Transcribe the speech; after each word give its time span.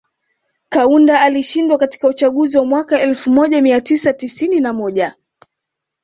Kaunda 0.69 1.21
alishindwa 1.21 1.77
katika 1.77 2.07
uchaguzi 2.07 2.57
wa 2.57 2.65
mwaka 2.65 3.01
elfu 3.01 3.29
moja 3.29 3.61
mia 3.61 3.81
tisa 3.81 4.13
tisini 4.13 4.59
na 4.59 4.73
moja 4.73 5.15